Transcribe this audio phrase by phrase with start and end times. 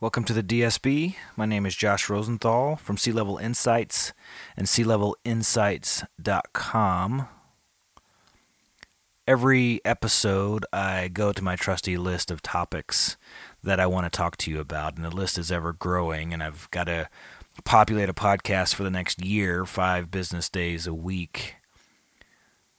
[0.00, 1.16] Welcome to the DSB.
[1.36, 4.12] My name is Josh Rosenthal from Sea Level Insights
[4.56, 7.28] and SeaLevelInsights.com.
[9.26, 13.16] Every episode, I go to my trusty list of topics
[13.64, 16.44] that I want to talk to you about, and the list is ever growing, and
[16.44, 17.08] I've got to
[17.64, 21.56] populate a podcast for the next year, five business days a week.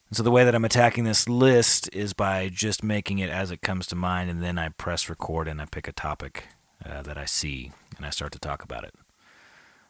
[0.07, 3.51] And so the way that I'm attacking this list is by just making it as
[3.51, 6.45] it comes to mind, and then I press record and I pick a topic
[6.85, 8.93] uh, that I see and I start to talk about it.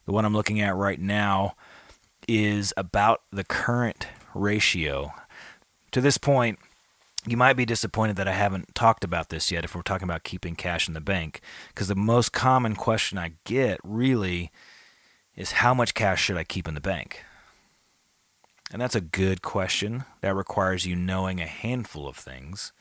[0.05, 1.55] The one I'm looking at right now
[2.27, 5.13] is about the current ratio.
[5.91, 6.59] To this point,
[7.27, 10.23] you might be disappointed that I haven't talked about this yet if we're talking about
[10.23, 14.52] keeping cash in the bank, because the most common question I get really
[15.35, 17.23] is how much cash should I keep in the bank?
[18.71, 20.05] And that's a good question.
[20.21, 22.71] That requires you knowing a handful of things.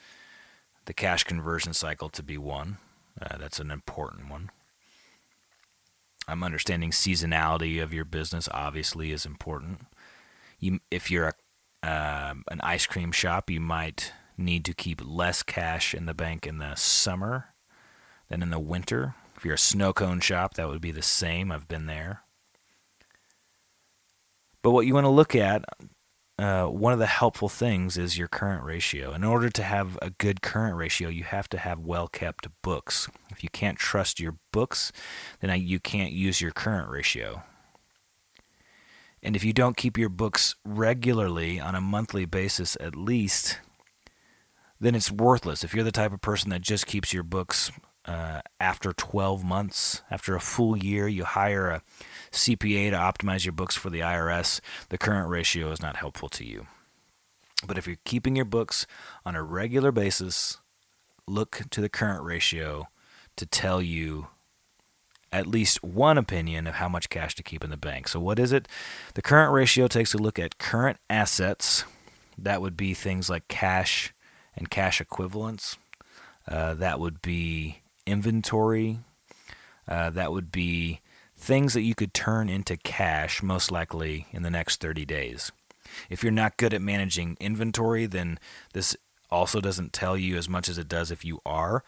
[0.85, 2.79] The cash conversion cycle to be one.
[3.21, 4.51] Uh, that's an important one.
[6.27, 9.87] I'm understanding seasonality of your business obviously is important.
[10.61, 11.35] You, if you're
[11.83, 16.15] a, uh, an ice cream shop, you might need to keep less cash in the
[16.15, 17.55] bank in the summer
[18.29, 19.15] than in the winter.
[19.37, 21.51] If you're a snow cone shop, that would be the same.
[21.51, 22.23] I've been there.
[24.63, 25.65] But what you want to look at,
[26.39, 29.13] uh, one of the helpful things is your current ratio.
[29.13, 33.09] In order to have a good current ratio, you have to have well kept books.
[33.31, 34.93] If you can't trust your books,
[35.41, 37.43] then you can't use your current ratio.
[39.21, 43.59] And if you don't keep your books regularly on a monthly basis at least,
[44.81, 45.65] then it's worthless.
[45.65, 47.73] If you're the type of person that just keeps your books
[48.09, 51.83] uh, after 12 months, after a full year, you hire a
[52.33, 56.45] CPA to optimize your books for the IRS, the current ratio is not helpful to
[56.45, 56.67] you.
[57.67, 58.87] But if you're keeping your books
[59.27, 60.57] on a regular basis,
[61.27, 62.89] look to the current ratio
[63.37, 64.29] to tell you
[65.31, 68.09] at least one opinion of how much cash to keep in the bank.
[68.09, 68.67] So, what is it?
[69.15, 71.85] The current ratio takes a look at current assets.
[72.39, 74.15] That would be things like cash
[74.57, 75.77] and cash equivalents.
[76.47, 79.01] Uh, that would be inventory.
[79.87, 81.01] Uh, that would be
[81.37, 85.53] things that you could turn into cash most likely in the next 30 days.
[86.11, 88.39] If you're not good at managing inventory, then
[88.73, 88.97] this
[89.31, 91.85] also doesn't tell you as much as it does if you are.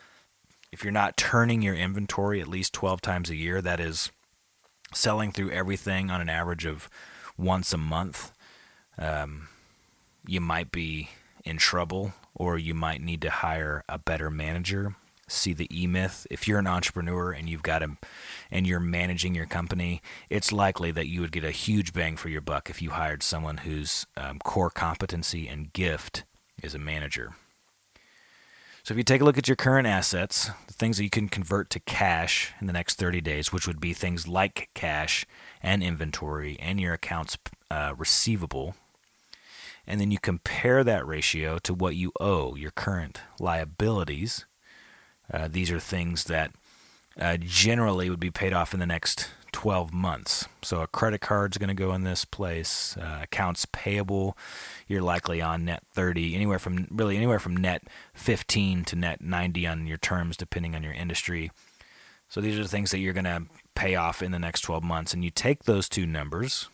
[0.72, 4.10] If you're not turning your inventory at least 12 times a year, that is
[4.94, 6.88] selling through everything on an average of
[7.36, 8.32] once a month,
[8.98, 9.48] um,
[10.26, 11.10] you might be
[11.44, 14.94] in trouble or you might need to hire a better manager
[15.32, 16.26] see the E Myth.
[16.30, 17.96] If you're an entrepreneur and you've got a,
[18.50, 22.28] and you're managing your company, it's likely that you would get a huge bang for
[22.28, 26.24] your buck if you hired someone whose um, core competency and gift
[26.62, 27.32] is a manager.
[28.82, 31.28] So if you take a look at your current assets, the things that you can
[31.28, 35.26] convert to cash in the next 30 days, which would be things like cash
[35.62, 37.36] and inventory and your accounts
[37.70, 38.74] uh, receivable,
[39.86, 44.46] and then you compare that ratio to what you owe, your current liabilities,
[45.32, 46.52] uh, these are things that
[47.18, 50.46] uh, generally would be paid off in the next 12 months.
[50.62, 52.96] So a credit card's going to go in this place.
[52.96, 54.36] Uh, accounts payable,
[54.86, 57.82] you're likely on net 30, anywhere from really anywhere from net
[58.14, 61.50] 15 to net 90 on your terms, depending on your industry.
[62.28, 64.84] So these are the things that you're going to pay off in the next 12
[64.84, 65.12] months.
[65.12, 66.68] And you take those two numbers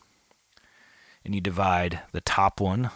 [1.25, 2.91] and you divide the top one,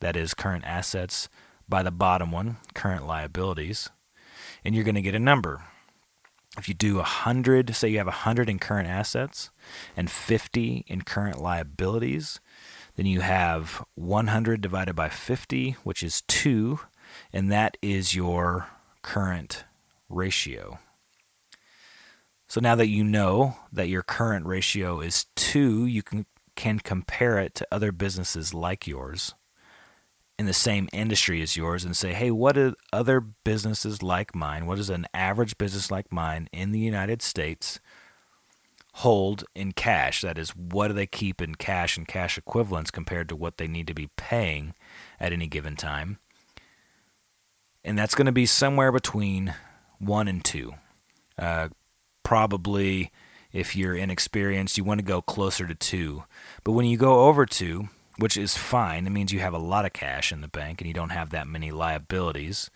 [0.00, 1.28] that is current assets,
[1.66, 3.88] by the bottom one, current liabilities
[4.64, 5.62] and you're going to get a number.
[6.56, 9.50] If you do 100, say you have 100 in current assets
[9.96, 12.40] and 50 in current liabilities,
[12.96, 16.78] then you have 100 divided by 50, which is 2,
[17.32, 18.68] and that is your
[19.02, 19.64] current
[20.08, 20.78] ratio.
[22.46, 26.24] So now that you know that your current ratio is 2, you can,
[26.54, 29.34] can compare it to other businesses like yours
[30.38, 34.66] in the same industry as yours and say, hey, what do other businesses like mine,
[34.66, 37.78] what does an average business like mine in the United States
[38.94, 40.22] hold in cash?
[40.22, 43.68] That is, what do they keep in cash and cash equivalents compared to what they
[43.68, 44.74] need to be paying
[45.20, 46.18] at any given time?
[47.84, 49.54] And that's going to be somewhere between
[49.98, 50.74] one and two.
[51.38, 51.68] Uh,
[52.22, 53.12] probably,
[53.52, 56.24] if you're inexperienced, you want to go closer to two.
[56.64, 57.88] But when you go over two,
[58.18, 59.06] which is fine.
[59.06, 61.30] It means you have a lot of cash in the bank and you don't have
[61.30, 62.70] that many liabilities.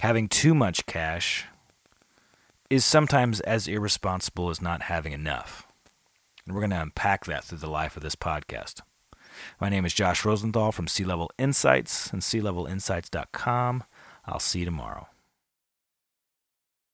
[0.00, 1.46] Having too much cash
[2.70, 5.66] is sometimes as irresponsible as not having enough.
[6.46, 8.80] And we're going to unpack that through the life of this podcast.
[9.60, 13.84] My name is Josh Rosenthal from Sea Level Insights and SeaLevelInsights.com.
[14.26, 15.08] I'll see you tomorrow.